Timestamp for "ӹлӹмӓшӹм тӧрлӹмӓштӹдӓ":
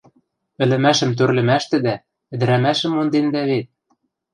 0.63-1.95